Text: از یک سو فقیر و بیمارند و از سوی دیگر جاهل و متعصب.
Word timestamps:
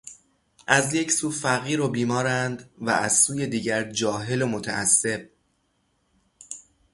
از 0.67 0.93
یک 0.93 1.11
سو 1.11 1.31
فقیر 1.31 1.81
و 1.81 1.87
بیمارند 1.89 2.69
و 2.77 2.89
از 2.89 3.17
سوی 3.19 3.47
دیگر 3.47 3.91
جاهل 3.91 4.41
و 4.41 4.47
متعصب. 4.47 5.29